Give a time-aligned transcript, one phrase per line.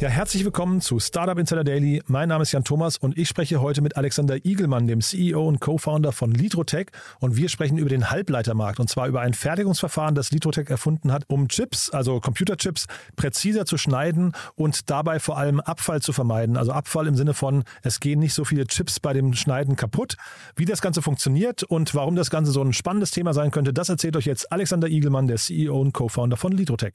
[0.00, 2.02] Ja, herzlich willkommen zu Startup Insider Daily.
[2.08, 5.60] Mein Name ist Jan Thomas und ich spreche heute mit Alexander Igelmann, dem CEO und
[5.60, 6.88] Co-Founder von Litrotech.
[7.20, 11.22] Und wir sprechen über den Halbleitermarkt und zwar über ein Fertigungsverfahren, das Litrotech erfunden hat,
[11.28, 16.56] um Chips, also Computerchips, präziser zu schneiden und dabei vor allem Abfall zu vermeiden.
[16.56, 20.16] Also Abfall im Sinne von, es gehen nicht so viele Chips bei dem Schneiden kaputt.
[20.56, 23.88] Wie das Ganze funktioniert und warum das Ganze so ein spannendes Thema sein könnte, das
[23.88, 26.94] erzählt euch jetzt Alexander Igelmann, der CEO und Co-Founder von Litrotech.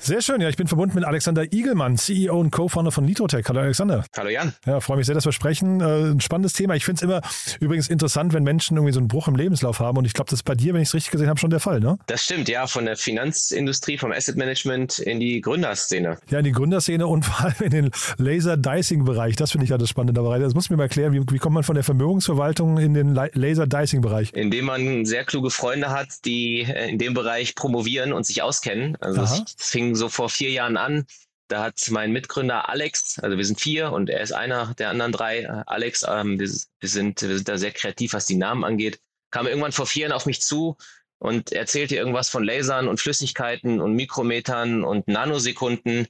[0.00, 3.44] Sehr schön, ja, ich bin verbunden mit Alexander Igelmann, CEO und Co-Founder von Litrotech.
[3.48, 4.04] Hallo Alexander.
[4.16, 4.54] Hallo Jan.
[4.64, 5.80] Ja, freue mich sehr, dass wir sprechen.
[5.80, 6.76] Äh, ein spannendes Thema.
[6.76, 7.20] Ich finde es immer
[7.60, 9.98] übrigens interessant, wenn Menschen irgendwie so einen Bruch im Lebenslauf haben.
[9.98, 11.58] Und ich glaube, das ist bei dir, wenn ich es richtig gesehen habe, schon der
[11.58, 11.98] Fall, ne?
[12.06, 16.16] Das stimmt, ja, von der Finanzindustrie, vom Asset Management in die Gründerszene.
[16.30, 19.34] Ja, in die Gründerszene und vor allem in den Laser-Dicing-Bereich.
[19.34, 20.38] Das finde ich ja das Spannende dabei.
[20.38, 24.32] Das muss mir mal erklären, wie, wie kommt man von der Vermögensverwaltung in den Laser-Dicing-Bereich?
[24.32, 28.96] Indem man sehr kluge Freunde hat, die äh, in dem Bereich promovieren und sich auskennen.
[29.00, 29.44] Also Aha.
[29.44, 31.06] es fing so vor vier Jahren an.
[31.48, 35.12] Da hat mein Mitgründer Alex, also wir sind vier und er ist einer der anderen
[35.12, 35.40] drei.
[35.40, 39.00] Äh, Alex, ähm, wir, wir, sind, wir sind da sehr kreativ, was die Namen angeht.
[39.30, 40.76] Kam irgendwann vor vier Jahren auf mich zu
[41.18, 46.06] und erzählte irgendwas von Lasern und Flüssigkeiten und Mikrometern und Nanosekunden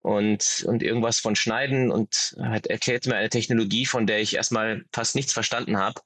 [0.00, 4.84] und, und irgendwas von Schneiden und hat erklärt mir eine Technologie, von der ich erstmal
[4.92, 6.00] fast nichts verstanden habe.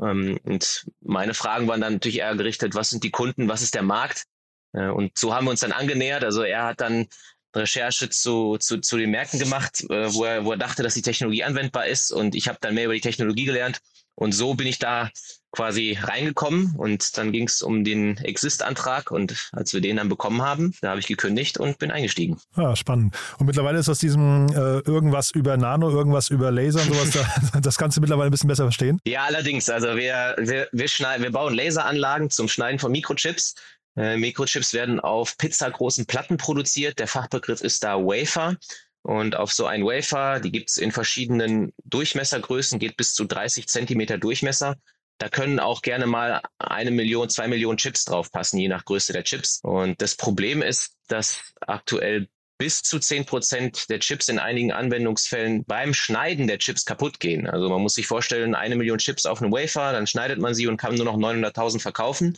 [0.00, 3.74] Ähm, und meine Fragen waren dann natürlich eher gerichtet, was sind die Kunden, was ist
[3.74, 4.24] der Markt?
[4.72, 6.24] Äh, Und so haben wir uns dann angenähert.
[6.24, 7.06] Also er hat dann
[7.54, 11.02] Recherche zu, zu, zu den Märkten gemacht, äh, wo, er, wo er dachte, dass die
[11.02, 12.12] Technologie anwendbar ist.
[12.12, 13.80] Und ich habe dann mehr über die Technologie gelernt.
[14.14, 15.10] Und so bin ich da
[15.52, 16.74] quasi reingekommen.
[16.76, 19.10] Und dann ging es um den Exist-Antrag.
[19.10, 22.38] Und als wir den dann bekommen haben, da habe ich gekündigt und bin eingestiegen.
[22.56, 23.16] Ja, spannend.
[23.38, 27.10] Und mittlerweile ist aus diesem äh, irgendwas über Nano, irgendwas über Laser und sowas,
[27.52, 29.00] da, das kannst du mittlerweile ein bisschen besser verstehen.
[29.06, 29.70] Ja, allerdings.
[29.70, 33.54] Also wir, wir, wir, schneiden, wir bauen Laseranlagen zum Schneiden von Mikrochips.
[33.98, 37.00] Äh, Mikrochips werden auf pizzagroßen Platten produziert.
[37.00, 38.56] Der Fachbegriff ist da Wafer.
[39.02, 43.66] Und auf so ein Wafer, die gibt es in verschiedenen Durchmessergrößen, geht bis zu 30
[43.66, 44.76] Zentimeter Durchmesser.
[45.18, 49.24] Da können auch gerne mal eine Million, zwei Millionen Chips draufpassen, je nach Größe der
[49.24, 49.60] Chips.
[49.62, 55.64] Und das Problem ist, dass aktuell bis zu 10 Prozent der Chips in einigen Anwendungsfällen
[55.64, 57.48] beim Schneiden der Chips kaputt gehen.
[57.48, 60.66] Also man muss sich vorstellen, eine Million Chips auf einem Wafer, dann schneidet man sie
[60.66, 62.36] und kann nur noch 900.000 verkaufen.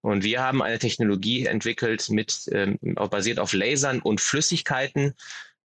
[0.00, 2.78] Und wir haben eine Technologie entwickelt mit ähm,
[3.10, 5.14] basiert auf Lasern und Flüssigkeiten,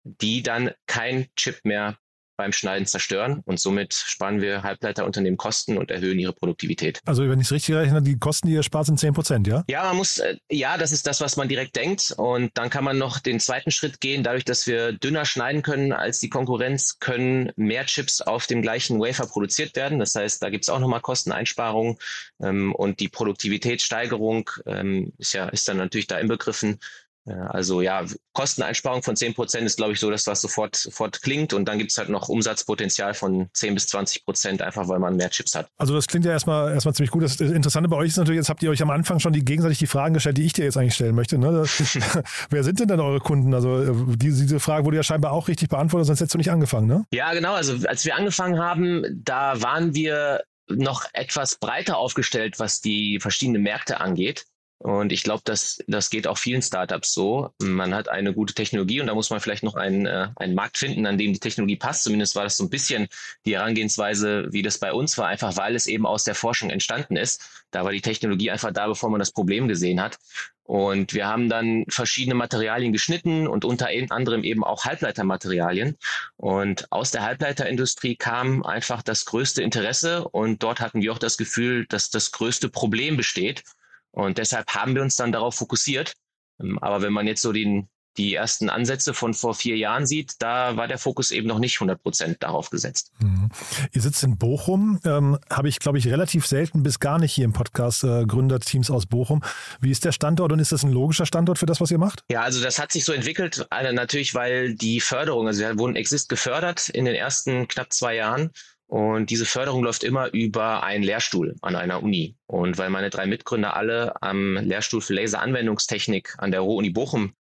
[0.04, 1.98] die dann kein Chip mehr
[2.42, 7.00] beim Schneiden zerstören und somit sparen wir Halbleiterunternehmen Kosten und erhöhen ihre Produktivität.
[7.06, 9.64] Also wenn ich es richtig rechne, die Kosten, die ihr spart, sind 10 Prozent, ja?
[9.68, 12.16] Ja, man muss, äh, ja, das ist das, was man direkt denkt.
[12.18, 14.24] Und dann kann man noch den zweiten Schritt gehen.
[14.24, 19.00] Dadurch, dass wir dünner schneiden können als die Konkurrenz, können mehr Chips auf dem gleichen
[19.00, 20.00] Wafer produziert werden.
[20.00, 21.98] Das heißt, da gibt es auch nochmal Kosteneinsparungen.
[22.42, 26.80] Ähm, und die Produktivitätssteigerung ähm, ist ja, ist dann natürlich da inbegriffen.
[27.26, 31.54] Also ja, Kosteneinsparung von 10 Prozent ist, glaube ich, so das, was sofort, sofort klingt.
[31.54, 35.16] Und dann gibt es halt noch Umsatzpotenzial von 10 bis 20 Prozent, einfach weil man
[35.16, 35.68] mehr Chips hat.
[35.78, 37.24] Also das klingt ja erstmal, erstmal ziemlich gut.
[37.24, 39.78] Das Interessante bei euch ist natürlich, jetzt habt ihr euch am Anfang schon die gegenseitig
[39.78, 41.38] die Fragen gestellt, die ich dir jetzt eigentlich stellen möchte.
[41.38, 41.52] Ne?
[41.52, 42.00] Das,
[42.50, 43.54] wer sind denn dann eure Kunden?
[43.54, 46.52] Also äh, diese, diese Frage wurde ja scheinbar auch richtig beantwortet, sonst hättest du nicht
[46.52, 47.06] angefangen, ne?
[47.14, 47.54] Ja, genau.
[47.54, 53.62] Also als wir angefangen haben, da waren wir noch etwas breiter aufgestellt, was die verschiedenen
[53.62, 54.46] Märkte angeht.
[54.84, 57.54] Und ich glaube, das, das geht auch vielen Startups so.
[57.62, 60.80] Man hat eine gute Technologie und da muss man vielleicht noch einen, äh, einen Markt
[60.80, 62.04] finden, an dem die Technologie passt.
[62.04, 63.08] Zumindest war das so ein bisschen
[63.46, 67.16] die Herangehensweise, wie das bei uns war, einfach weil es eben aus der Forschung entstanden
[67.16, 67.44] ist.
[67.70, 70.18] Da war die Technologie einfach da, bevor man das Problem gesehen hat.
[70.64, 75.96] Und wir haben dann verschiedene Materialien geschnitten und unter anderem eben auch Halbleitermaterialien.
[76.38, 81.38] Und aus der Halbleiterindustrie kam einfach das größte Interesse und dort hatten wir auch das
[81.38, 83.64] Gefühl, dass das größte Problem besteht.
[84.12, 86.14] Und deshalb haben wir uns dann darauf fokussiert.
[86.62, 90.34] Ähm, aber wenn man jetzt so den, die ersten Ansätze von vor vier Jahren sieht,
[90.40, 93.12] da war der Fokus eben noch nicht 100 Prozent darauf gesetzt.
[93.20, 93.50] Mhm.
[93.94, 97.46] Ihr sitzt in Bochum, ähm, habe ich, glaube ich, relativ selten bis gar nicht hier
[97.46, 99.44] im Podcast äh, Gründerteams aus Bochum.
[99.80, 102.24] Wie ist der Standort und ist das ein logischer Standort für das, was ihr macht?
[102.30, 105.96] Ja, also das hat sich so entwickelt, äh, natürlich, weil die Förderung, also wir wurden
[105.96, 108.52] Exist gefördert in den ersten knapp zwei Jahren.
[108.92, 112.36] Und diese Förderung läuft immer über einen Lehrstuhl an einer Uni.
[112.46, 117.34] Und weil meine drei Mitgründer alle am Lehrstuhl für Laseranwendungstechnik an der Ruhr-Uni Bochum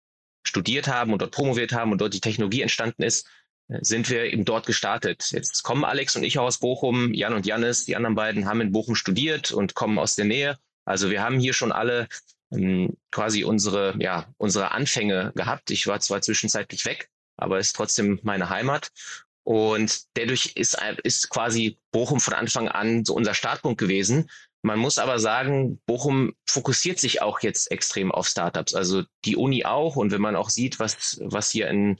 [0.45, 3.29] studiert haben und dort promoviert haben und dort die Technologie entstanden ist,
[3.81, 5.33] sind wir eben dort gestartet.
[5.33, 8.71] Jetzt kommen Alex und ich aus Bochum, Jan und Janis, die anderen beiden haben in
[8.71, 10.57] Bochum studiert und kommen aus der Nähe.
[10.85, 12.07] Also wir haben hier schon alle
[12.53, 15.73] ähm, quasi unsere, ja, unsere Anfänge gehabt.
[15.73, 18.93] Ich war zwar zwischenzeitlich weg, aber ist trotzdem meine Heimat.
[19.51, 24.31] Und dadurch ist, ist quasi Bochum von Anfang an so unser Startpunkt gewesen.
[24.63, 28.75] Man muss aber sagen, Bochum fokussiert sich auch jetzt extrem auf Startups.
[28.75, 29.97] Also die Uni auch.
[29.97, 31.97] Und wenn man auch sieht, was, was hier in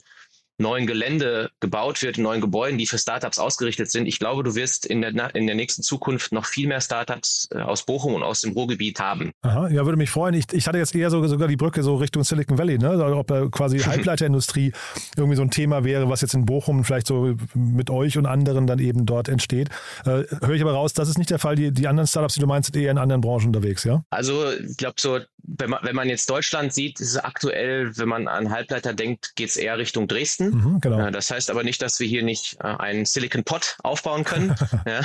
[0.57, 4.05] neuen Gelände gebaut wird, in neuen Gebäuden, die für Startups ausgerichtet sind.
[4.05, 7.59] Ich glaube, du wirst in der, in der nächsten Zukunft noch viel mehr Startups äh,
[7.59, 9.31] aus Bochum und aus dem Ruhrgebiet haben.
[9.41, 10.35] Aha, ja, würde mich freuen.
[10.35, 12.89] Ich, ich hatte jetzt eher so, sogar die Brücke so Richtung Silicon Valley, ne?
[12.89, 14.71] Also ob da quasi Halbleiterindustrie
[15.17, 18.67] irgendwie so ein Thema wäre, was jetzt in Bochum vielleicht so mit euch und anderen
[18.67, 19.69] dann eben dort entsteht.
[20.05, 21.55] Äh, Höre ich aber raus, das ist nicht der Fall.
[21.55, 24.03] Die, die anderen Startups, die du meinst, sind eher in anderen Branchen unterwegs, ja?
[24.09, 28.07] Also ich glaube so, wenn man, wenn man jetzt Deutschland sieht, ist es aktuell, wenn
[28.07, 30.49] man an Halbleiter denkt, geht es eher Richtung Dresden.
[30.49, 31.09] Mhm, genau.
[31.11, 34.55] Das heißt aber nicht, dass wir hier nicht äh, einen Silicon Pot aufbauen können.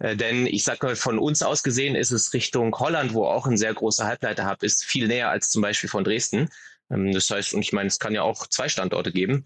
[0.00, 3.46] Äh, denn ich sage mal, von uns aus gesehen ist es Richtung Holland, wo auch
[3.46, 6.48] ein sehr großer Halbleiter-Hub ist, viel näher als zum Beispiel von Dresden.
[6.90, 9.44] Ähm, das heißt, und ich meine, es kann ja auch zwei Standorte geben.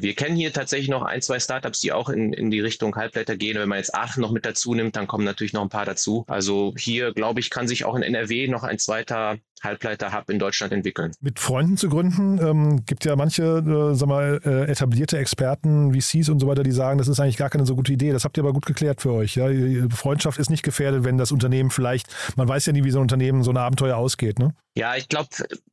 [0.00, 3.36] Wir kennen hier tatsächlich noch ein, zwei Startups, die auch in, in die Richtung Halbleiter
[3.36, 3.58] gehen.
[3.58, 6.24] Wenn man jetzt Aachen noch mit dazu nimmt, dann kommen natürlich noch ein paar dazu.
[6.28, 10.72] Also hier, glaube ich, kann sich auch in NRW noch ein zweiter Halbleiter-Hub in Deutschland
[10.72, 11.12] entwickeln.
[11.20, 16.28] Mit Freunden zu gründen, ähm, gibt ja manche, äh, sag mal, äh, etablierte Experten, VCs
[16.28, 18.12] und so weiter, die sagen, das ist eigentlich gar keine so gute Idee.
[18.12, 19.36] Das habt ihr aber gut geklärt für euch.
[19.36, 19.48] Ja?
[19.90, 23.02] Freundschaft ist nicht gefährdet, wenn das Unternehmen vielleicht, man weiß ja nie, wie so ein
[23.02, 24.38] Unternehmen so ein Abenteuer ausgeht.
[24.38, 24.54] Ne?
[24.74, 25.28] Ja, ich glaube,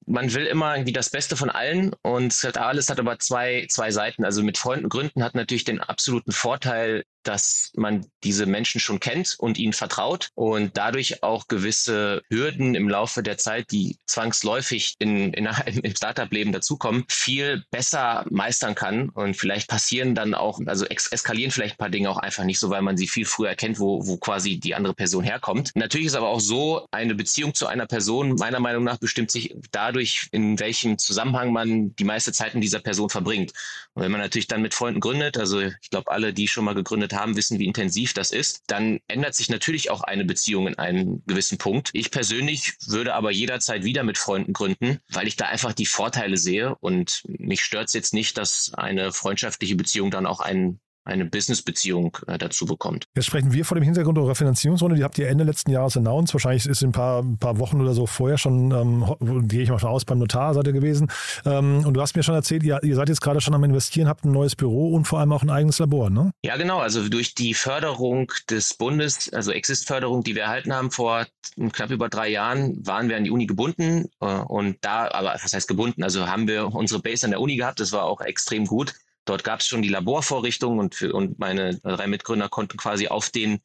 [0.05, 4.25] man will immer irgendwie das Beste von allen und alles hat aber zwei, zwei Seiten.
[4.25, 9.35] Also mit Freunden gründen hat natürlich den absoluten Vorteil, dass man diese Menschen schon kennt
[9.37, 15.31] und ihnen vertraut und dadurch auch gewisse Hürden im Laufe der Zeit, die zwangsläufig in,
[15.33, 15.45] in,
[15.83, 19.09] im Startup-Leben dazukommen, viel besser meistern kann.
[19.09, 22.57] Und vielleicht passieren dann auch, also ex eskalieren vielleicht ein paar Dinge auch einfach nicht
[22.57, 25.71] so, weil man sie viel früher erkennt, wo, wo quasi die andere Person herkommt.
[25.75, 29.55] Natürlich ist aber auch so, eine Beziehung zu einer Person meiner Meinung nach bestimmt sich
[29.69, 33.53] dadurch, in welchem Zusammenhang man die meiste Zeit mit dieser Person verbringt.
[33.93, 36.73] Und wenn man natürlich dann mit Freunden gründet, also ich glaube, alle, die schon mal
[36.73, 40.77] gegründet haben, wissen, wie intensiv das ist, dann ändert sich natürlich auch eine Beziehung in
[40.77, 41.89] einem gewissen Punkt.
[41.93, 46.37] Ich persönlich würde aber jederzeit wieder mit Freunden gründen, weil ich da einfach die Vorteile
[46.37, 50.79] sehe und mich stört es jetzt nicht, dass eine freundschaftliche Beziehung dann auch einen
[51.09, 53.05] eine Business-Beziehung äh, dazu bekommt.
[53.15, 54.95] Jetzt sprechen wir vor dem Hintergrund eurer Finanzierungsrunde.
[54.95, 56.33] Die habt ihr Ende letzten Jahres announced.
[56.33, 59.79] Wahrscheinlich ist ein paar, ein paar Wochen oder so vorher schon, ähm, gehe ich mal
[59.79, 61.11] von aus, beim Notar seid ihr gewesen.
[61.45, 64.07] Ähm, und du hast mir schon erzählt, ihr, ihr seid jetzt gerade schon am Investieren,
[64.07, 66.31] habt ein neues Büro und vor allem auch ein eigenes Labor, ne?
[66.43, 66.79] Ja, genau.
[66.79, 71.25] Also durch die Förderung des Bundes, also Exist-Förderung, die wir erhalten haben vor
[71.73, 74.05] knapp über drei Jahren, waren wir an die Uni gebunden.
[74.19, 76.03] Äh, und da, aber was heißt gebunden?
[76.03, 77.79] Also haben wir unsere Base an der Uni gehabt.
[77.79, 78.93] Das war auch extrem gut.
[79.29, 83.59] Dort gab es schon die Laborvorrichtungen und, und meine drei Mitgründer konnten quasi auf den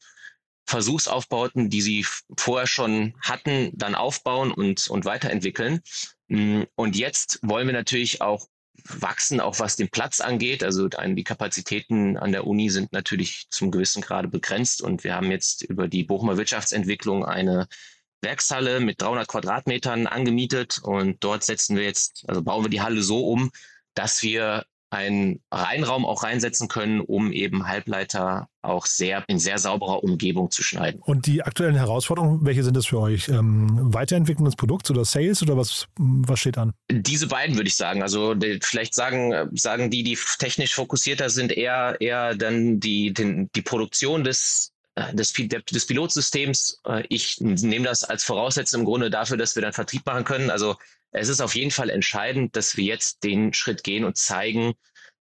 [0.66, 2.06] Versuchsaufbauten, die sie
[2.37, 5.80] vorher schon hatten, dann aufbauen und, und weiterentwickeln.
[6.28, 8.47] Mm, und jetzt wollen wir natürlich auch
[8.85, 10.62] wachsen, auch was den Platz angeht.
[10.62, 15.30] Also die Kapazitäten an der Uni sind natürlich zum gewissen Grade begrenzt und wir haben
[15.30, 17.68] jetzt über die Bochumer Wirtschaftsentwicklung eine
[18.21, 23.02] Werkshalle mit 300 Quadratmetern angemietet und dort setzen wir jetzt, also bauen wir die Halle
[23.02, 23.50] so um,
[23.94, 30.03] dass wir einen Reinraum auch reinsetzen können, um eben Halbleiter auch sehr in sehr sauberer
[30.03, 31.01] Umgebung zu schneiden.
[31.03, 33.29] Und die aktuellen Herausforderungen, welche sind das für euch?
[33.29, 36.73] Ähm, Weiterentwicklung des Produkts oder Sales oder was, was steht an?
[36.91, 38.03] Diese beiden würde ich sagen.
[38.03, 43.63] Also vielleicht sagen, sagen die, die technisch fokussierter sind, eher, eher dann die, den, die
[43.63, 44.71] Produktion des
[45.13, 46.81] des, des Pilotsystems.
[46.87, 50.51] Äh, ich nehme das als Voraussetzung im Grunde dafür, dass wir dann Vertrieb machen können.
[50.51, 50.77] Also
[51.14, 54.75] es ist auf jeden Fall entscheidend, dass wir jetzt den Schritt gehen und zeigen,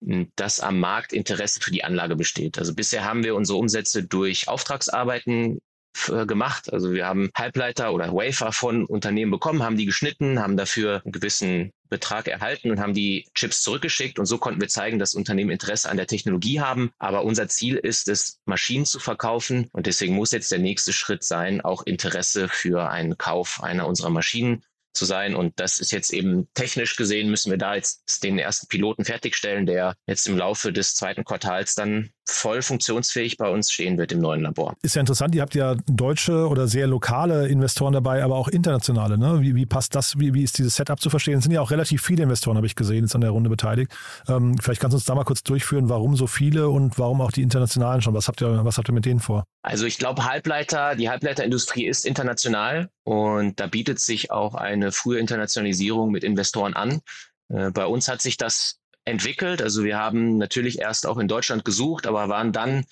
[0.04, 2.58] hm, dass am Markt Interesse für die Anlage besteht.
[2.58, 5.60] Also bisher haben wir unsere Umsätze durch Auftragsarbeiten
[6.08, 6.72] äh, gemacht.
[6.72, 11.12] Also wir haben Halbleiter oder Wafer von Unternehmen bekommen, haben die geschnitten, haben dafür einen
[11.12, 14.18] gewissen Betrag erhalten und haben die Chips zurückgeschickt.
[14.18, 16.90] Und so konnten wir zeigen, dass Unternehmen Interesse an der Technologie haben.
[16.98, 19.68] Aber unser Ziel ist es, Maschinen zu verkaufen.
[19.72, 24.10] Und deswegen muss jetzt der nächste Schritt sein, auch Interesse für einen Kauf einer unserer
[24.10, 24.62] Maschinen
[24.98, 25.34] zu sein.
[25.34, 29.64] Und das ist jetzt eben technisch gesehen, müssen wir da jetzt den ersten Piloten fertigstellen,
[29.64, 34.20] der jetzt im Laufe des zweiten Quartals dann voll funktionsfähig bei uns stehen wird im
[34.20, 34.74] neuen Labor.
[34.82, 39.18] Ist ja interessant, ihr habt ja deutsche oder sehr lokale Investoren dabei, aber auch internationale.
[39.18, 39.40] Ne?
[39.40, 41.38] Wie, wie passt das, wie, wie ist dieses Setup zu verstehen?
[41.38, 43.92] Es sind ja auch relativ viele Investoren, habe ich gesehen, jetzt an der Runde beteiligt.
[44.28, 47.32] Ähm, vielleicht kannst du uns da mal kurz durchführen, warum so viele und warum auch
[47.32, 48.14] die internationalen schon?
[48.14, 49.44] Was habt ihr, was habt ihr mit denen vor?
[49.62, 55.18] Also ich glaube, Halbleiter, die Halbleiterindustrie ist international und da bietet sich auch eine frühe
[55.18, 57.00] Internationalisierung mit Investoren an.
[57.48, 58.77] Äh, bei uns hat sich das
[59.08, 59.62] entwickelt.
[59.62, 62.84] Also wir haben natürlich erst auch in Deutschland gesucht, aber waren dann,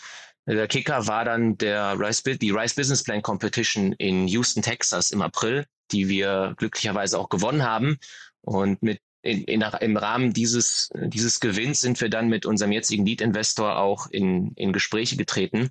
[0.46, 5.22] der Kicker war dann der Rice, die Rice Business Plan Competition in Houston, Texas im
[5.22, 7.98] April, die wir glücklicherweise auch gewonnen haben.
[8.42, 13.04] Und mit in, in, im Rahmen dieses, dieses Gewinns sind wir dann mit unserem jetzigen
[13.04, 15.70] Lead-Investor auch in, in Gespräche getreten.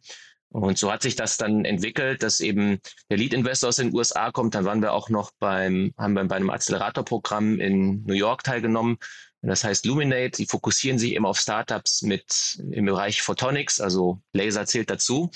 [0.49, 4.55] Und so hat sich das dann entwickelt, dass eben der Lead-Investor aus den USA kommt.
[4.55, 8.97] Dann waren wir auch noch beim, haben wir bei einem Accelerator-Programm in New York teilgenommen,
[9.47, 14.65] das heißt Luminate, die fokussieren sich eben auf Startups mit im Bereich Photonics, also Laser
[14.65, 15.31] zählt dazu.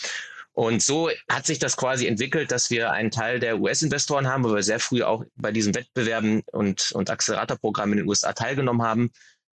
[0.53, 4.55] Und so hat sich das quasi entwickelt, dass wir einen Teil der US-Investoren haben, weil
[4.55, 9.11] wir sehr früh auch bei diesen Wettbewerben und, und Acceleratorprogrammen in den USA teilgenommen haben.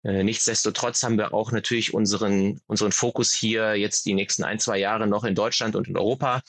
[0.02, 4.78] Äh, nichtsdestotrotz haben wir auch natürlich unseren, unseren Fokus hier jetzt die nächsten ein, zwei
[4.78, 6.42] Jahre noch in Deutschland und in Europa.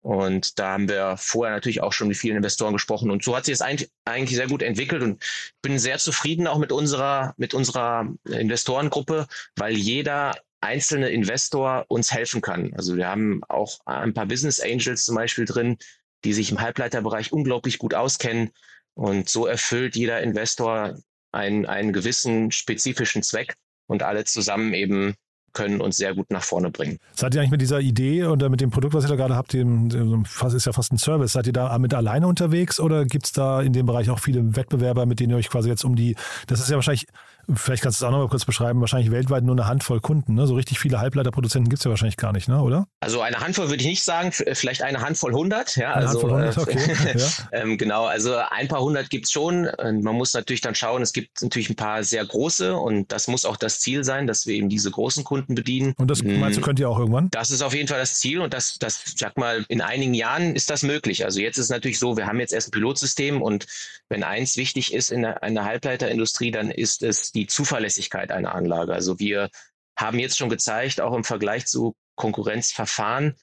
[0.00, 3.10] Und da haben wir vorher natürlich auch schon mit vielen Investoren gesprochen.
[3.10, 5.22] Und so hat sich es eigentlich sehr gut entwickelt und
[5.62, 12.40] bin sehr zufrieden auch mit unserer, mit unserer Investorengruppe, weil jeder einzelne Investor uns helfen
[12.40, 12.72] kann.
[12.74, 15.78] Also wir haben auch ein paar Business Angels zum Beispiel drin,
[16.24, 18.50] die sich im Halbleiterbereich unglaublich gut auskennen.
[18.94, 20.98] Und so erfüllt jeder Investor
[21.32, 23.54] einen, einen gewissen spezifischen Zweck
[23.86, 25.14] und alle zusammen eben
[25.54, 26.98] können uns sehr gut nach vorne bringen.
[27.14, 29.52] Seid ihr eigentlich mit dieser Idee oder mit dem Produkt, was ihr da gerade habt,
[29.54, 33.32] dem, ist ja fast ein Service, seid ihr da mit alleine unterwegs oder gibt es
[33.32, 36.16] da in dem Bereich auch viele Wettbewerber, mit denen ihr euch quasi jetzt um die,
[36.46, 37.06] das ist ja wahrscheinlich
[37.54, 38.80] Vielleicht kannst du es auch noch mal kurz beschreiben.
[38.80, 40.34] Wahrscheinlich weltweit nur eine Handvoll Kunden.
[40.34, 40.46] Ne?
[40.46, 42.60] So richtig viele Halbleiterproduzenten gibt es ja wahrscheinlich gar nicht, ne?
[42.60, 42.86] oder?
[43.00, 45.76] Also eine Handvoll würde ich nicht sagen, vielleicht eine Handvoll hundert.
[45.76, 47.18] Ja, eine also, Handvoll hundert, okay.
[47.18, 47.28] ja.
[47.52, 49.68] ähm, genau, also ein paar hundert gibt es schon.
[49.82, 53.46] Man muss natürlich dann schauen, es gibt natürlich ein paar sehr große und das muss
[53.46, 55.94] auch das Ziel sein, dass wir eben diese großen Kunden bedienen.
[55.96, 57.30] Und das meinst du, könnt ihr auch irgendwann?
[57.30, 60.54] Das ist auf jeden Fall das Ziel und das, das, sag mal, in einigen Jahren
[60.54, 61.24] ist das möglich.
[61.24, 63.66] Also jetzt ist es natürlich so, wir haben jetzt erst ein Pilotsystem und
[64.08, 68.32] wenn eins wichtig ist in der, in der Halbleiterindustrie, dann ist es die Zuverlässigkeit Geschwindigkeit
[68.32, 68.92] einer Anlage.
[68.92, 69.50] Also wir
[69.96, 73.34] haben jetzt schon gezeigt, auch im Vergleich zu Konkurrenzverfahren,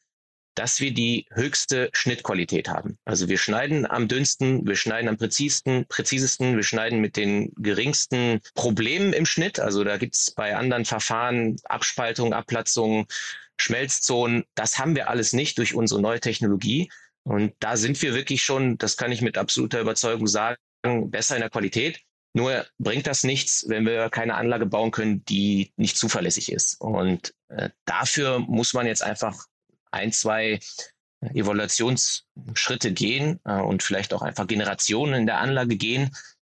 [0.55, 2.97] dass wir die höchste Schnittqualität haben.
[3.03, 8.39] Also wir schneiden am dünnsten, wir schneiden am präzisesten, präzisesten, wir schneiden mit den geringsten
[8.53, 9.59] Problemen im Schnitt.
[9.59, 13.05] Also da gibt es bei anderen Verfahren Abspaltung, Abplatzung,
[13.57, 14.45] Schmelzzonen.
[14.55, 16.89] Das haben wir alles nicht durch unsere neue Technologie.
[17.23, 20.57] Und da sind wir wirklich schon, das kann ich mit absoluter Überzeugung sagen,
[21.09, 22.04] besser in der Qualität.
[22.35, 26.81] Nur bringt das nichts, wenn wir keine Anlage bauen können, die nicht zuverlässig ist.
[26.81, 29.45] Und äh, dafür muss man jetzt einfach
[29.89, 30.59] ein, zwei
[31.21, 36.13] Evaluationsschritte gehen äh, und vielleicht auch einfach Generationen in der Anlage gehen.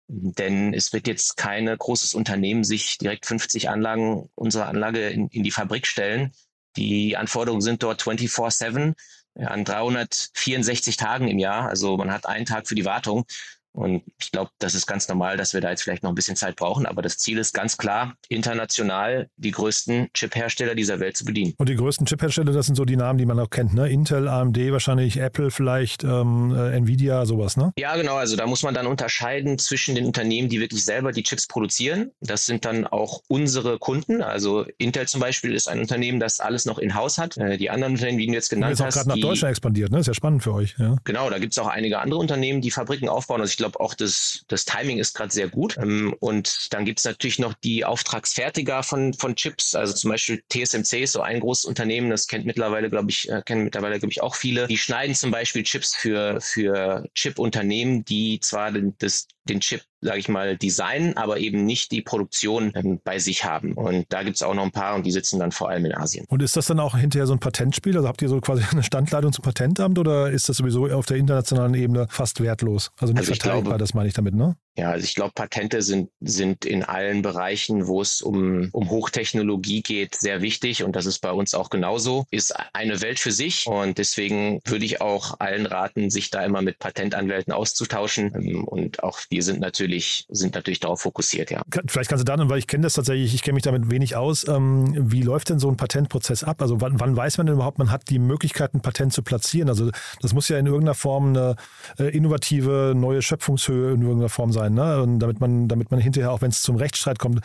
[0.09, 5.45] Denn es wird jetzt kein großes Unternehmen sich direkt 50 Anlagen unserer Anlage in, in
[5.45, 6.33] die Fabrik stellen.
[6.77, 8.93] Die Anforderungen sind dort 24-7
[9.37, 11.71] an 364 Tagen im Jahr.
[11.71, 13.25] Also man hat einen Tag für die Wartung.
[13.73, 16.37] Und ich glaube, das ist ganz normal, dass wir da jetzt vielleicht noch ein bisschen
[16.37, 16.87] Zeit brauchen.
[16.87, 21.55] Aber das Ziel ist ganz klar, international die größten Chip-Hersteller dieser Welt zu bedienen.
[21.59, 23.89] Und die größten Chip-Hersteller, das sind so die Namen, die man auch kennt, ne?
[23.89, 27.73] Intel, AMD, wahrscheinlich Apple, vielleicht ähm, äh, Nvidia, sowas, ne?
[27.79, 28.17] Ja, genau.
[28.17, 32.11] Also da muss man dann unterscheiden zwischen den Unternehmen, die wirklich selber die Chips produzieren.
[32.21, 34.23] Das sind dann auch unsere Kunden.
[34.23, 37.37] Also Intel zum Beispiel ist ein Unternehmen, das alles noch in-house hat.
[37.37, 38.81] Äh, die anderen Unternehmen, die du jetzt genannt hast.
[38.81, 40.00] Ist auch gerade nach Deutschland expandiert, ne?
[40.00, 40.75] Ist ja spannend für euch.
[40.79, 40.97] Ja.
[41.05, 43.41] Genau, da gibt es auch einige andere Unternehmen, die Fabriken aufbauen.
[43.41, 45.76] Also ich glaube auch das, das Timing ist gerade sehr gut.
[45.79, 50.43] Ähm, und dann gibt es natürlich noch die Auftragsfertiger von, von Chips, also zum Beispiel
[50.49, 54.12] TSMC ist so ein großes Unternehmen, das kennt mittlerweile, glaube ich, äh, kennen mittlerweile, glaube
[54.12, 54.67] ich, auch viele.
[54.67, 60.19] Die schneiden zum Beispiel Chips für, für Chip-Unternehmen, die zwar den, das, den Chip sage
[60.19, 63.75] ich mal, designen, aber eben nicht die Produktion ähm, bei sich haben.
[63.75, 65.95] Und da gibt es auch noch ein paar und die sitzen dann vor allem in
[65.95, 66.25] Asien.
[66.28, 67.97] Und ist das dann auch hinterher so ein Patentspiel?
[67.97, 71.19] Also habt ihr so quasi eine Standleitung zum Patentamt oder ist das sowieso auf der
[71.19, 72.92] internationalen Ebene fast wertlos?
[72.99, 74.57] Also nicht also verteidigbar, glaube, das meine ich damit, ne?
[74.79, 79.83] Ja, also ich glaube, Patente sind, sind in allen Bereichen, wo es um, um Hochtechnologie
[79.83, 80.85] geht, sehr wichtig.
[80.85, 82.25] Und das ist bei uns auch genauso.
[82.31, 83.67] Ist eine Welt für sich.
[83.67, 88.33] Und deswegen würde ich auch allen raten, sich da immer mit Patentanwälten auszutauschen.
[88.35, 91.62] Ähm, und auch wir sind natürlich, sind natürlich darauf fokussiert, ja.
[91.89, 94.47] Vielleicht kannst du dann, weil ich kenne das tatsächlich, ich kenne mich damit wenig aus.
[94.47, 96.62] Ähm, wie läuft denn so ein Patentprozess ab?
[96.62, 99.69] Also wann, wann weiß man denn überhaupt, man hat die Möglichkeit, ein Patent zu platzieren?
[99.69, 99.91] Also
[100.23, 101.57] das muss ja in irgendeiner Form eine
[101.99, 105.02] äh, innovative neue Schöpfungshöhe in irgendeiner Form sein sein, ne?
[105.02, 107.40] Und damit man, damit man hinterher, auch wenn es zum Rechtsstreit kommt,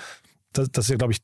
[0.54, 1.20] das, das ist ja, glaube ich,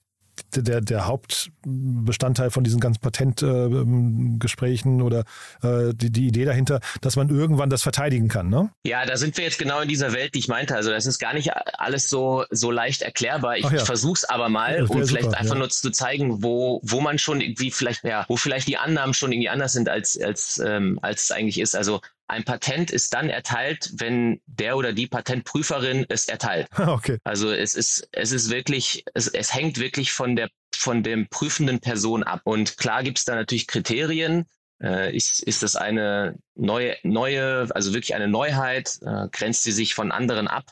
[0.56, 5.24] der, der Hauptbestandteil von diesen ganzen Patentgesprächen äh, oder
[5.62, 8.72] äh, die, die Idee dahinter, dass man irgendwann das verteidigen kann, ne?
[8.86, 10.76] Ja, da sind wir jetzt genau in dieser Welt, die ich meinte.
[10.76, 13.58] Also das ist gar nicht alles so, so leicht erklärbar.
[13.58, 13.74] Ich, ja.
[13.74, 15.60] ich versuche es aber mal, um vielleicht super, einfach ja.
[15.60, 19.32] nur zu zeigen, wo, wo man schon irgendwie vielleicht, ja, wo vielleicht die Annahmen schon
[19.32, 21.76] irgendwie anders sind, als, als, ähm, als es eigentlich ist.
[21.76, 26.68] Also ein Patent ist dann erteilt, wenn der oder die Patentprüferin es erteilt.
[26.92, 27.20] Okay.
[27.24, 31.80] Also es ist, es ist wirklich, es, es hängt wirklich von der von dem prüfenden
[31.80, 32.42] Person ab.
[32.44, 34.46] Und klar gibt es da natürlich Kriterien.
[34.82, 38.98] Äh, ist, ist das eine neue, neue, also wirklich eine Neuheit?
[39.02, 40.66] Äh, grenzt sie sich von anderen ab?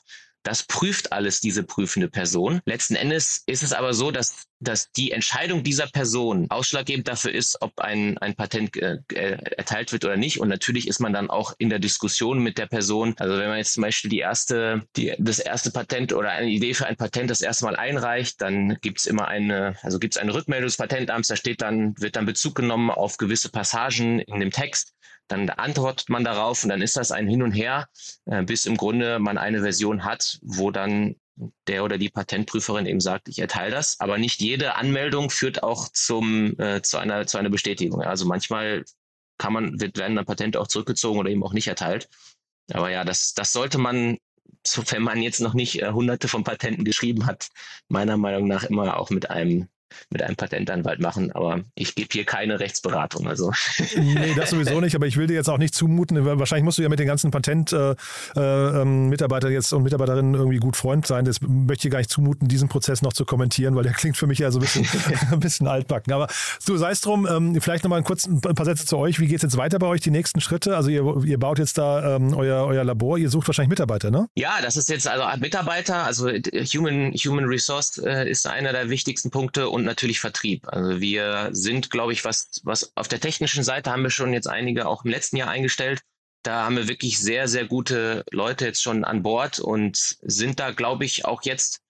[0.43, 2.61] Das prüft alles diese prüfende Person.
[2.65, 7.61] Letzten Endes ist es aber so, dass, dass die Entscheidung dieser Person ausschlaggebend dafür ist,
[7.61, 10.39] ob ein, ein Patent äh, äh, erteilt wird oder nicht.
[10.39, 13.15] Und natürlich ist man dann auch in der Diskussion mit der Person.
[13.19, 16.73] Also wenn man jetzt zum Beispiel die erste, die, das erste Patent oder eine Idee
[16.73, 20.21] für ein Patent das erste Mal einreicht, dann gibt es immer eine, also gibt es
[20.21, 24.39] eine Rückmeldung des Patentamts, da steht dann, wird dann Bezug genommen auf gewisse Passagen in
[24.39, 24.93] dem Text
[25.29, 27.87] dann antwortet man darauf und dann ist das ein Hin und Her,
[28.25, 31.15] äh, bis im Grunde man eine Version hat, wo dann
[31.67, 33.99] der oder die Patentprüferin eben sagt, ich erteile das.
[33.99, 38.01] Aber nicht jede Anmeldung führt auch zum, äh, zu, einer, zu einer Bestätigung.
[38.01, 38.83] Also manchmal
[39.37, 42.09] kann man, wird, werden dann Patente auch zurückgezogen oder eben auch nicht erteilt.
[42.71, 44.17] Aber ja, das, das sollte man,
[44.65, 47.49] sofern man jetzt noch nicht äh, hunderte von Patenten geschrieben hat,
[47.87, 49.69] meiner Meinung nach immer auch mit einem
[50.09, 53.27] mit einem Patentanwalt machen, aber ich gebe hier keine Rechtsberatung.
[53.27, 53.51] Also.
[53.95, 56.25] Nee, das sowieso nicht, aber ich will dir jetzt auch nicht zumuten.
[56.25, 60.75] Wahrscheinlich musst du ja mit den ganzen Patentmitarbeitern äh, äh, jetzt und Mitarbeiterinnen irgendwie gut
[60.75, 61.25] Freund sein.
[61.25, 64.27] Das möchte ich gar nicht zumuten, diesen Prozess noch zu kommentieren, weil der klingt für
[64.27, 64.87] mich ja so ein bisschen,
[65.31, 66.13] ein bisschen altbacken.
[66.13, 66.27] Aber
[66.65, 69.19] du sei es drum, ähm, vielleicht nochmal kurz ein paar Sätze zu euch.
[69.19, 70.75] Wie geht es jetzt weiter bei euch, die nächsten Schritte?
[70.75, 74.27] Also ihr, ihr baut jetzt da ähm, euer, euer Labor, ihr sucht wahrscheinlich Mitarbeiter, ne?
[74.35, 79.31] Ja, das ist jetzt also Mitarbeiter, also Human, Human Resource äh, ist einer der wichtigsten
[79.31, 80.67] Punkte und natürlich Vertrieb.
[80.67, 84.47] Also wir sind, glaube ich, was, was auf der technischen Seite haben wir schon jetzt
[84.47, 86.01] einige auch im letzten Jahr eingestellt.
[86.43, 90.71] Da haben wir wirklich sehr, sehr gute Leute jetzt schon an Bord und sind da,
[90.71, 91.81] glaube ich, auch jetzt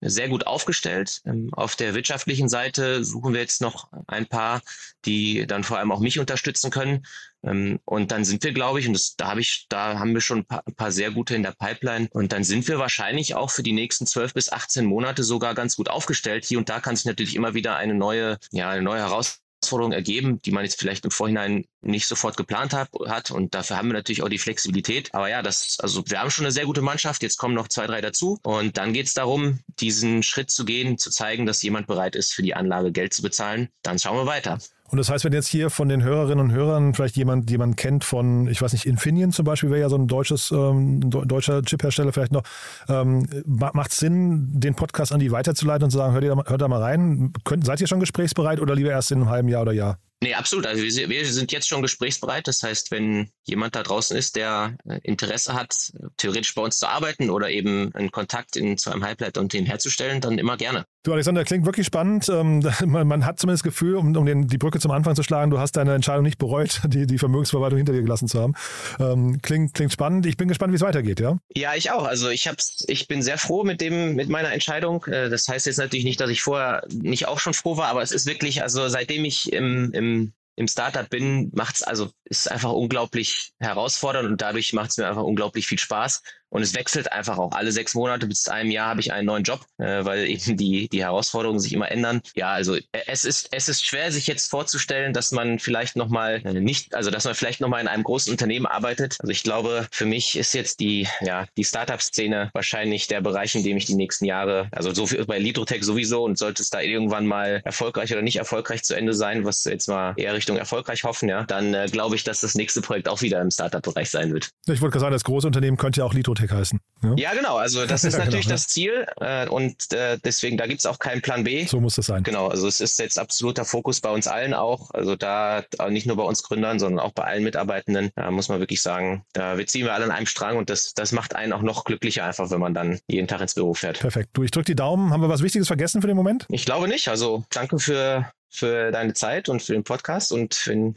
[0.00, 1.22] sehr gut aufgestellt.
[1.24, 4.60] Ähm, auf der wirtschaftlichen Seite suchen wir jetzt noch ein paar,
[5.04, 7.06] die dann vor allem auch mich unterstützen können.
[7.44, 10.20] Ähm, und dann sind wir, glaube ich, und das, da habe ich, da haben wir
[10.20, 12.08] schon ein paar, ein paar sehr gute in der Pipeline.
[12.12, 15.76] Und dann sind wir wahrscheinlich auch für die nächsten zwölf bis 18 Monate sogar ganz
[15.76, 16.44] gut aufgestellt.
[16.44, 20.40] Hier und da kann sich natürlich immer wieder eine neue, ja, eine neue Herausforderung ergeben,
[20.42, 23.30] die man jetzt vielleicht im Vorhinein nicht sofort geplant hat, hat.
[23.30, 25.10] Und dafür haben wir natürlich auch die Flexibilität.
[25.12, 27.22] Aber ja, das, also wir haben schon eine sehr gute Mannschaft.
[27.22, 28.38] Jetzt kommen noch zwei, drei dazu.
[28.42, 32.32] Und dann geht es darum, diesen Schritt zu gehen, zu zeigen, dass jemand bereit ist,
[32.32, 33.68] für die Anlage Geld zu bezahlen.
[33.82, 34.58] Dann schauen wir weiter.
[34.92, 38.04] Und das heißt, wenn jetzt hier von den Hörerinnen und Hörern vielleicht jemand, jemand kennt
[38.04, 42.12] von, ich weiß nicht, Infineon zum Beispiel, wäre ja so ein deutsches, ähm, deutscher Chiphersteller
[42.12, 42.42] vielleicht noch,
[42.90, 46.60] ähm, macht es Sinn, den Podcast an die weiterzuleiten und zu sagen, hört, ihr, hört
[46.60, 47.32] da mal rein?
[47.44, 49.98] Könnt, seid ihr schon gesprächsbereit oder lieber erst in einem halben Jahr oder Jahr?
[50.22, 50.66] Nee, absolut.
[50.66, 52.46] Also wir, wir sind jetzt schon gesprächsbereit.
[52.46, 56.86] Das heißt, wenn jemand da draußen ist, der äh, Interesse hat, theoretisch bei uns zu
[56.86, 60.86] arbeiten oder eben einen Kontakt in, zu einem Halbleiterunternehmen herzustellen, dann immer gerne.
[61.04, 62.28] Du, Alexander, klingt wirklich spannend.
[62.28, 65.50] Ähm, man, hat zumindest das Gefühl, um, um den, die Brücke zum Anfang zu schlagen,
[65.50, 68.54] du hast deine Entscheidung nicht bereut, die, die Vermögensverwaltung hinter dir gelassen zu haben.
[69.00, 70.26] Ähm, klingt, klingt spannend.
[70.26, 71.38] Ich bin gespannt, wie es weitergeht, ja?
[71.56, 72.04] Ja, ich auch.
[72.04, 75.04] Also ich hab's, ich bin sehr froh mit dem, mit meiner Entscheidung.
[75.06, 78.02] Äh, das heißt jetzt natürlich nicht, dass ich vorher nicht auch schon froh war, aber
[78.02, 82.72] es ist wirklich, also seitdem ich im, im im Startup bin, macht's also ist einfach
[82.72, 86.22] unglaublich herausfordernd und dadurch macht es mir einfach unglaublich viel Spaß.
[86.52, 87.52] Und es wechselt einfach auch.
[87.52, 90.56] Alle sechs Monate bis zu einem Jahr habe ich einen neuen Job, äh, weil eben
[90.58, 92.20] die, die Herausforderungen sich immer ändern.
[92.34, 96.42] Ja, also äh, es ist, es ist schwer, sich jetzt vorzustellen, dass man vielleicht nochmal
[96.44, 99.16] äh, nicht, also dass man vielleicht nochmal in einem großen Unternehmen arbeitet.
[99.20, 103.64] Also ich glaube, für mich ist jetzt die, ja, die Startup-Szene wahrscheinlich der Bereich, in
[103.64, 106.82] dem ich die nächsten Jahre, also so viel bei Litrotech sowieso und sollte es da
[106.82, 111.04] irgendwann mal erfolgreich oder nicht erfolgreich zu Ende sein, was jetzt mal eher Richtung erfolgreich
[111.04, 114.34] hoffen, ja, dann äh, glaube ich, dass das nächste Projekt auch wieder im Startup-Bereich sein
[114.34, 114.50] wird.
[114.66, 116.80] Ich wollte gerade sagen, das große Unternehmen könnte ja auch Litrotech Litrotech heißen.
[117.02, 117.56] Ja, ja genau.
[117.56, 118.52] Also das ist Ja, genau, natürlich ja.
[118.52, 121.64] das Ziel äh, und äh, deswegen, da gibt's auch keinen Plan B.
[121.66, 122.22] So muss das sein.
[122.22, 124.90] Genau, also es ist jetzt absoluter Fokus bei uns allen auch.
[124.92, 128.10] Also da äh, nicht nur bei uns Gründern, sondern auch bei allen Mitarbeitenden.
[128.14, 130.94] Da muss man wirklich sagen, da wir ziehen wir alle an einem Strang und das,
[130.94, 133.98] das macht einen auch noch glücklicher einfach, wenn man dann jeden Tag ins Büro fährt.
[134.00, 134.30] Perfekt.
[134.32, 135.12] Du, ich drücke die Daumen.
[135.12, 136.46] Haben wir was Wichtiges vergessen für den Moment?
[136.48, 137.08] Ich glaube nicht.
[137.08, 140.32] Also danke für, für deine Zeit und für den Podcast.
[140.32, 140.94] Und wenn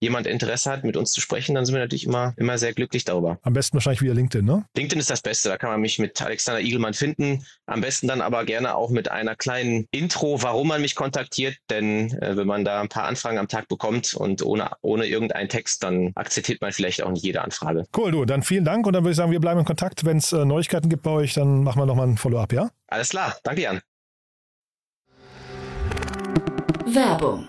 [0.00, 3.04] jemand Interesse hat, mit uns zu sprechen, dann sind wir natürlich immer, immer sehr glücklich
[3.04, 3.38] darüber.
[3.42, 4.64] Am besten wahrscheinlich wieder LinkedIn, ne?
[4.76, 5.45] LinkedIn ist das Beste.
[5.48, 7.44] Da kann man mich mit Alexander Igelmann finden.
[7.66, 11.56] Am besten dann aber gerne auch mit einer kleinen Intro, warum man mich kontaktiert.
[11.70, 15.48] Denn äh, wenn man da ein paar Anfragen am Tag bekommt und ohne, ohne irgendeinen
[15.48, 17.84] Text, dann akzeptiert man vielleicht auch nicht jede Anfrage.
[17.96, 18.24] Cool, du.
[18.24, 20.04] Dann vielen Dank und dann würde ich sagen, wir bleiben in Kontakt.
[20.04, 22.70] Wenn es äh, Neuigkeiten gibt bei euch, dann machen wir nochmal ein Follow-up, ja?
[22.88, 23.36] Alles klar.
[23.42, 23.80] Danke, Jan.
[26.86, 27.48] Werbung.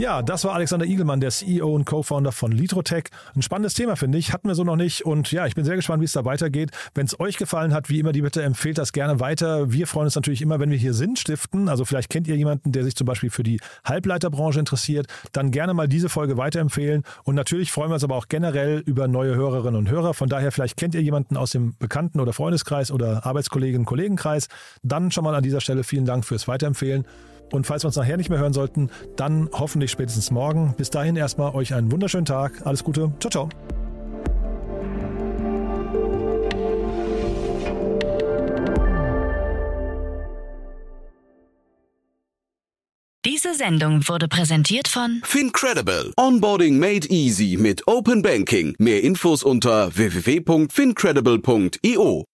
[0.00, 3.04] Ja, das war Alexander Igelmann, der CEO und Co-Founder von Litrotech.
[3.36, 4.32] Ein spannendes Thema, finde ich.
[4.32, 5.04] Hatten wir so noch nicht.
[5.04, 6.70] Und ja, ich bin sehr gespannt, wie es da weitergeht.
[6.94, 9.72] Wenn es euch gefallen hat, wie immer die Bitte, empfehlt das gerne weiter.
[9.72, 11.68] Wir freuen uns natürlich immer, wenn wir hier sind, stiften.
[11.68, 15.06] Also vielleicht kennt ihr jemanden, der sich zum Beispiel für die Halbleiterbranche interessiert.
[15.32, 17.02] Dann gerne mal diese Folge weiterempfehlen.
[17.24, 20.14] Und natürlich freuen wir uns aber auch generell über neue Hörerinnen und Hörer.
[20.14, 24.48] Von daher, vielleicht kennt ihr jemanden aus dem Bekannten- oder Freundeskreis oder Arbeitskolleginnen- und Kollegenkreis.
[24.82, 27.04] Dann schon mal an dieser Stelle vielen Dank fürs Weiterempfehlen.
[27.52, 30.74] Und falls wir uns nachher nicht mehr hören sollten, dann hoffentlich spätestens morgen.
[30.76, 32.64] Bis dahin erstmal euch einen wunderschönen Tag.
[32.64, 33.10] Alles Gute.
[33.20, 33.48] Ciao, ciao.
[43.26, 46.14] Diese Sendung wurde präsentiert von Fincredible.
[46.16, 48.74] Onboarding made easy mit Open Banking.
[48.78, 52.29] Mehr Infos unter www.fincredible.io.